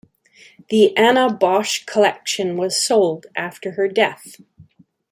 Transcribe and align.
The 0.69 0.97
Anna 0.97 1.29
Boch 1.31 1.85
collection 1.85 2.57
was 2.57 2.83
sold 2.83 3.27
after 3.35 3.73
her 3.73 3.87
death. 3.87 4.37